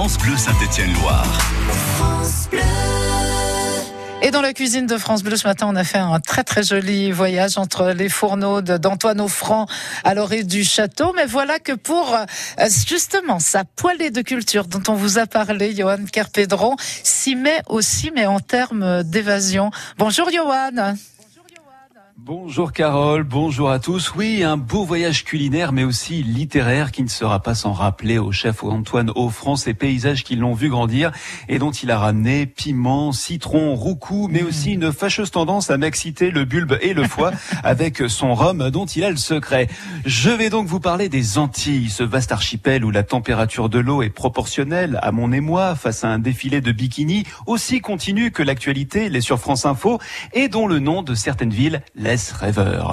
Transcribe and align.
France 0.00 0.16
Bleu 0.16 0.34
Saint-Étienne-Loire. 0.34 1.26
Et 4.22 4.30
dans 4.30 4.40
la 4.40 4.54
cuisine 4.54 4.86
de 4.86 4.96
France 4.96 5.22
Bleu 5.22 5.36
ce 5.36 5.46
matin, 5.46 5.66
on 5.68 5.76
a 5.76 5.84
fait 5.84 5.98
un 5.98 6.18
très 6.20 6.42
très 6.42 6.62
joli 6.62 7.12
voyage 7.12 7.58
entre 7.58 7.90
les 7.90 8.08
fourneaux 8.08 8.62
d'Antoine 8.62 9.20
Offrand 9.20 9.66
à 10.02 10.14
l'orée 10.14 10.42
du 10.42 10.64
château. 10.64 11.12
Mais 11.14 11.26
voilà 11.26 11.58
que 11.58 11.72
pour 11.72 12.14
euh, 12.14 12.24
justement 12.86 13.40
sa 13.40 13.64
poêlée 13.64 14.10
de 14.10 14.22
culture 14.22 14.68
dont 14.68 14.82
on 14.88 14.94
vous 14.94 15.18
a 15.18 15.26
parlé, 15.26 15.76
Johan 15.76 16.06
Kerpédron, 16.10 16.76
s'y 16.78 17.36
met 17.36 17.60
aussi, 17.68 18.10
mais 18.10 18.24
en 18.24 18.40
termes 18.40 19.02
d'évasion. 19.02 19.70
Bonjour 19.98 20.30
Johan. 20.32 20.94
Bonjour 22.22 22.72
Carole, 22.72 23.22
bonjour 23.22 23.70
à 23.70 23.78
tous. 23.78 24.14
Oui, 24.14 24.42
un 24.44 24.58
beau 24.58 24.84
voyage 24.84 25.24
culinaire 25.24 25.72
mais 25.72 25.84
aussi 25.84 26.22
littéraire 26.22 26.92
qui 26.92 27.02
ne 27.02 27.08
sera 27.08 27.40
pas 27.40 27.54
sans 27.54 27.72
rappeler 27.72 28.18
au 28.18 28.30
chef 28.30 28.62
Antoine 28.62 29.10
Offrand 29.14 29.56
ces 29.56 29.72
paysages 29.72 30.22
qui 30.22 30.36
l'ont 30.36 30.52
vu 30.52 30.68
grandir 30.68 31.12
et 31.48 31.58
dont 31.58 31.70
il 31.70 31.90
a 31.90 31.98
ramené 31.98 32.44
piment, 32.44 33.12
citron, 33.12 33.74
roucou 33.74 34.28
mais 34.30 34.42
aussi 34.42 34.74
une 34.74 34.92
fâcheuse 34.92 35.30
tendance 35.30 35.70
à 35.70 35.78
m'exciter 35.78 36.30
le 36.30 36.44
bulbe 36.44 36.76
et 36.82 36.92
le 36.92 37.04
foie 37.04 37.30
avec 37.64 38.02
son 38.08 38.34
rhum 38.34 38.68
dont 38.68 38.84
il 38.84 39.02
a 39.02 39.10
le 39.10 39.16
secret. 39.16 39.68
Je 40.04 40.28
vais 40.28 40.50
donc 40.50 40.66
vous 40.66 40.80
parler 40.80 41.08
des 41.08 41.38
Antilles, 41.38 41.88
ce 41.88 42.02
vaste 42.02 42.32
archipel 42.32 42.84
où 42.84 42.90
la 42.90 43.02
température 43.02 43.70
de 43.70 43.78
l'eau 43.78 44.02
est 44.02 44.10
proportionnelle 44.10 44.98
à 45.02 45.10
mon 45.10 45.32
émoi 45.32 45.74
face 45.74 46.04
à 46.04 46.08
un 46.08 46.18
défilé 46.18 46.60
de 46.60 46.70
bikini 46.70 47.24
aussi 47.46 47.80
continu 47.80 48.30
que 48.30 48.42
l'actualité, 48.42 49.08
les 49.08 49.22
sur 49.22 49.38
France 49.38 49.64
Info 49.64 49.98
et 50.34 50.48
dont 50.48 50.66
le 50.66 50.80
nom 50.80 51.02
de 51.02 51.14
certaines 51.14 51.48
villes 51.48 51.80
laisse 52.10 52.32
rêveur. 52.32 52.92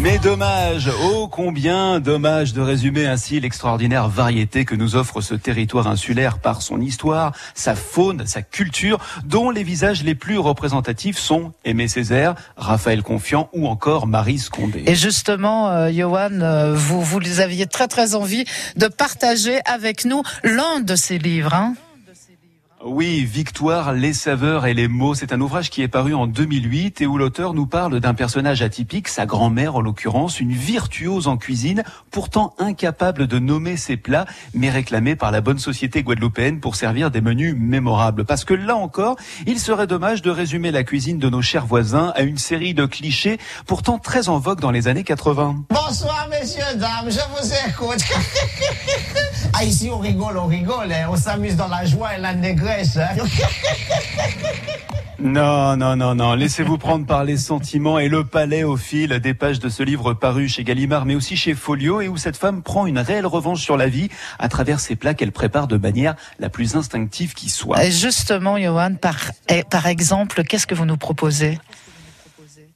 Mais 0.00 0.18
dommage, 0.18 0.90
oh 1.04 1.28
combien 1.28 2.00
dommage 2.00 2.54
de 2.54 2.60
résumer 2.60 3.06
ainsi 3.06 3.38
l'extraordinaire 3.38 4.08
variété 4.08 4.64
que 4.64 4.74
nous 4.74 4.96
offre 4.96 5.20
ce 5.20 5.36
territoire 5.36 5.86
insulaire 5.86 6.40
par 6.40 6.60
son 6.60 6.80
histoire, 6.80 7.36
sa 7.54 7.76
faune, 7.76 8.26
sa 8.26 8.42
culture, 8.42 8.98
dont 9.24 9.50
les 9.50 9.62
visages 9.62 10.02
les 10.02 10.16
plus 10.16 10.38
représentatifs 10.38 11.18
sont 11.18 11.52
Aimé 11.64 11.86
Césaire, 11.86 12.34
Raphaël 12.56 13.04
Confiant 13.04 13.48
ou 13.52 13.68
encore 13.68 14.08
Marie 14.08 14.40
Scondé. 14.40 14.82
Et 14.88 14.96
justement, 14.96 15.68
euh, 15.68 15.88
Johan, 15.92 16.40
euh, 16.40 16.74
vous, 16.74 17.00
vous 17.00 17.38
aviez 17.38 17.68
très 17.68 17.86
très 17.86 18.16
envie 18.16 18.44
de 18.74 18.88
partager 18.88 19.60
avec 19.66 20.04
nous 20.04 20.24
l'un 20.42 20.80
de 20.80 20.96
ces 20.96 21.18
livres. 21.18 21.54
Hein 21.54 21.76
oui, 22.84 23.24
Victoire, 23.24 23.92
les 23.92 24.12
saveurs 24.12 24.66
et 24.66 24.74
les 24.74 24.88
mots, 24.88 25.14
c'est 25.14 25.32
un 25.32 25.40
ouvrage 25.40 25.70
qui 25.70 25.82
est 25.82 25.88
paru 25.88 26.14
en 26.14 26.26
2008 26.26 27.00
et 27.00 27.06
où 27.06 27.16
l'auteur 27.16 27.54
nous 27.54 27.66
parle 27.66 28.00
d'un 28.00 28.14
personnage 28.14 28.60
atypique, 28.62 29.08
sa 29.08 29.24
grand-mère 29.24 29.76
en 29.76 29.80
l'occurrence, 29.80 30.40
une 30.40 30.52
virtuose 30.52 31.28
en 31.28 31.36
cuisine, 31.36 31.84
pourtant 32.10 32.54
incapable 32.58 33.28
de 33.28 33.38
nommer 33.38 33.76
ses 33.76 33.96
plats, 33.96 34.26
mais 34.52 34.68
réclamée 34.68 35.14
par 35.14 35.30
la 35.30 35.40
bonne 35.40 35.58
société 35.58 36.02
guadeloupéenne 36.02 36.60
pour 36.60 36.74
servir 36.74 37.10
des 37.10 37.20
menus 37.20 37.54
mémorables. 37.56 38.24
Parce 38.24 38.44
que 38.44 38.54
là 38.54 38.74
encore, 38.74 39.16
il 39.46 39.60
serait 39.60 39.86
dommage 39.86 40.22
de 40.22 40.30
résumer 40.30 40.72
la 40.72 40.82
cuisine 40.82 41.18
de 41.18 41.28
nos 41.28 41.42
chers 41.42 41.66
voisins 41.66 42.12
à 42.16 42.22
une 42.22 42.38
série 42.38 42.74
de 42.74 42.86
clichés, 42.86 43.38
pourtant 43.66 43.98
très 43.98 44.28
en 44.28 44.38
vogue 44.38 44.60
dans 44.60 44.72
les 44.72 44.88
années 44.88 45.04
80. 45.04 45.64
Bonsoir 45.70 46.28
messieurs, 46.28 46.64
dames, 46.76 47.10
je 47.10 47.20
vous 47.30 47.52
écoute. 47.68 48.02
ah 49.52 49.64
ici 49.64 49.90
on 49.92 49.98
rigole, 49.98 50.38
on 50.38 50.46
rigole, 50.46 50.92
hein. 50.92 51.06
on 51.10 51.16
s'amuse 51.16 51.56
dans 51.56 51.68
la 51.68 51.84
joie 51.84 52.16
et 52.16 52.20
la 52.20 52.34
négresse. 52.34 52.98
Non, 55.22 55.76
non, 55.76 55.94
non, 55.94 56.16
non. 56.16 56.34
Laissez-vous 56.34 56.78
prendre 56.78 57.06
par 57.06 57.22
les 57.22 57.36
sentiments 57.36 58.00
et 58.00 58.08
le 58.08 58.24
palais 58.24 58.64
au 58.64 58.76
fil 58.76 59.20
des 59.20 59.34
pages 59.34 59.60
de 59.60 59.68
ce 59.68 59.84
livre 59.84 60.14
paru 60.14 60.48
chez 60.48 60.64
Gallimard, 60.64 61.04
mais 61.06 61.14
aussi 61.14 61.36
chez 61.36 61.54
Folio, 61.54 62.00
et 62.00 62.08
où 62.08 62.16
cette 62.16 62.36
femme 62.36 62.60
prend 62.60 62.86
une 62.86 62.98
réelle 62.98 63.26
revanche 63.26 63.60
sur 63.60 63.76
la 63.76 63.86
vie 63.86 64.08
à 64.40 64.48
travers 64.48 64.80
ces 64.80 64.96
plats 64.96 65.14
qu'elle 65.14 65.30
prépare 65.30 65.68
de 65.68 65.76
manière 65.76 66.16
la 66.40 66.48
plus 66.48 66.74
instinctive 66.74 67.34
qui 67.34 67.50
soit. 67.50 67.88
Justement, 67.88 68.58
Johan, 68.58 68.96
par, 69.00 69.30
eh, 69.48 69.62
par 69.62 69.86
exemple, 69.86 70.42
qu'est-ce 70.42 70.66
que 70.66 70.74
vous 70.74 70.86
nous 70.86 70.96
proposez? 70.96 71.60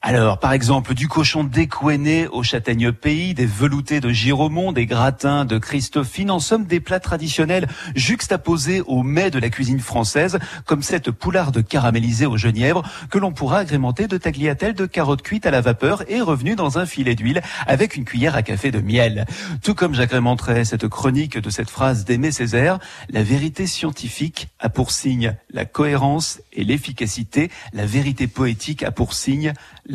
Alors, 0.07 0.39
par 0.39 0.53
exemple, 0.53 0.95
du 0.95 1.09
cochon 1.09 1.43
découenné 1.43 2.29
au 2.29 2.45
châtaigne 2.45 2.93
pays, 2.93 3.35
des 3.35 3.45
veloutés 3.45 3.99
de 3.99 4.11
Giromont, 4.11 4.71
des 4.71 4.87
gratins 4.87 5.45
de 5.45 5.59
Christophine, 5.59 6.31
en 6.31 6.39
somme 6.39 6.65
des 6.65 6.79
plats 6.79 7.01
traditionnels 7.01 7.67
juxtaposés 7.97 8.83
au 8.83 9.03
mets 9.03 9.33
de 9.33 9.41
la 9.41 9.51
cuisine 9.51 9.81
française, 9.81 10.39
comme 10.65 10.83
cette 10.83 11.11
poularde 11.11 11.67
caramélisée 11.67 12.27
au 12.27 12.37
genièvre, 12.37 12.85
que 13.11 13.19
l'on 13.19 13.33
pourra 13.33 13.59
agrémenter 13.59 14.07
de 14.07 14.17
tagliatelles 14.17 14.75
de 14.75 14.87
carottes 14.87 15.23
cuites 15.23 15.45
à 15.45 15.51
la 15.51 15.61
vapeur 15.61 16.09
et 16.09 16.21
revenues 16.21 16.55
dans 16.55 16.79
un 16.79 16.87
filet 16.87 17.17
d'huile 17.17 17.43
avec 17.67 17.97
une 17.97 18.05
cuillère 18.05 18.37
à 18.37 18.45
café 18.45 18.71
de 18.71 18.79
miel. 18.79 19.27
Tout 19.65 19.75
comme 19.75 19.95
j'agrémenterai 19.95 20.65
cette 20.65 20.87
chronique 20.87 21.37
de 21.37 21.51
cette 21.51 21.69
phrase 21.69 22.05
d'Aimé 22.05 22.31
Césaire, 22.31 22.79
la 23.11 23.25
vérité 23.25 23.67
scientifique 23.67 24.51
a 24.61 24.69
pour 24.69 24.93
signe 24.93 25.35
la 25.51 25.65
cohérence 25.65 26.41
et 26.53 26.63
l'efficacité, 26.63 27.51
la 27.73 27.87
vérité 27.87 28.29
poétique 28.29 28.85
a 28.85 28.93
pour 28.93 29.13
signe 29.13 29.53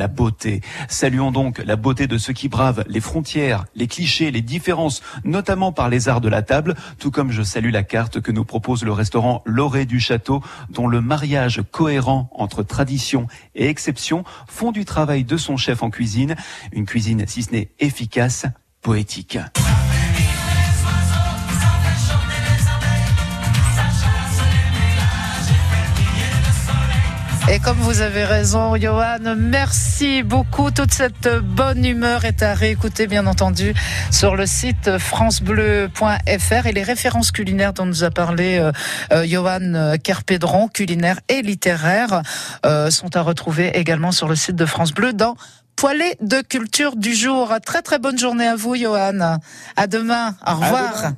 beauté. 0.08 0.62
Saluons 0.88 1.32
donc 1.32 1.60
la 1.60 1.76
beauté 1.76 2.08
de 2.08 2.18
ceux 2.18 2.34
qui 2.34 2.50
bravent 2.50 2.84
les 2.88 3.00
frontières, 3.02 3.66
les 3.76 3.88
clichés, 3.88 4.32
les 4.32 4.42
différences, 4.42 5.02
notamment 5.24 5.72
par 5.72 5.90
les 5.90 6.10
arts 6.10 6.22
de 6.22 6.30
la 6.30 6.42
table, 6.42 6.76
tout 7.00 7.12
comme 7.12 7.32
je 7.32 7.44
salue 7.44 7.72
la 7.72 7.84
carte 7.84 8.22
que 8.22 8.32
nous 8.32 8.46
propose 8.46 8.84
le 8.84 8.92
restaurant 8.92 9.42
L'Orée 9.46 9.86
du 9.86 10.00
Château, 10.00 10.42
dont 10.70 10.88
le 10.88 11.02
mariage 11.02 11.62
cohérent 11.72 12.30
entre 12.34 12.64
tradition 12.64 13.28
et 13.56 13.68
exception 13.68 14.24
font 14.48 14.72
du 14.72 14.86
travail 14.86 15.24
de 15.24 15.38
son 15.38 15.58
chef 15.58 15.84
en 15.84 15.90
cuisine, 15.90 16.36
une 16.72 16.86
cuisine 16.86 17.26
si 17.28 17.44
ce 17.44 17.52
n'est 17.52 17.70
efficace, 17.80 18.46
poétique. 18.82 19.38
Et 27.54 27.60
comme 27.60 27.78
vous 27.80 28.00
avez 28.00 28.24
raison, 28.24 28.78
Johan, 28.78 29.36
merci 29.36 30.24
beaucoup. 30.24 30.72
Toute 30.72 30.94
cette 30.94 31.28
bonne 31.44 31.84
humeur 31.84 32.24
est 32.24 32.44
à 32.44 32.54
réécouter, 32.54 33.08
bien 33.08 33.28
entendu, 33.28 33.74
sur 34.10 34.38
le 34.38 34.46
site 34.46 34.98
francebleu.fr 34.98 36.66
et 36.66 36.72
les 36.72 36.84
références 36.84 37.32
culinaires 37.32 37.74
dont 37.74 37.86
nous 37.86 38.06
a 38.06 38.10
parlé 38.10 38.58
euh, 38.58 38.72
euh, 39.12 39.26
Johan 39.28 39.98
Kerpédron, 40.02 40.70
culinaire 40.70 41.20
et 41.28 41.42
littéraire, 41.42 42.22
euh, 42.66 42.90
sont 42.90 43.18
à 43.18 43.22
retrouver 43.22 43.78
également 43.78 44.14
sur 44.14 44.30
le 44.30 44.36
site 44.36 44.56
de 44.56 44.66
France 44.66 44.94
Bleu 44.94 45.12
dans 45.12 45.36
Poêlée 45.76 46.16
de 46.22 46.40
culture 46.40 46.96
du 46.96 47.14
jour. 47.14 47.54
Très 47.66 47.82
très 47.82 48.00
bonne 48.00 48.18
journée 48.18 48.48
à 48.48 48.56
vous, 48.56 48.76
Johan. 48.76 49.40
À 49.76 49.88
demain. 49.88 50.36
Au 50.48 50.56
revoir. 50.56 51.12